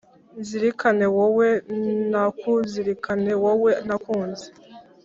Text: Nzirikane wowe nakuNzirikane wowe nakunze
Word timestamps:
Nzirikane 0.39 1.05
wowe 1.17 1.47
nakuNzirikane 2.11 3.31
wowe 3.43 3.71
nakunze 3.87 4.47